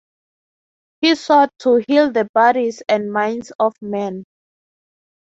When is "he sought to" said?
1.01-1.75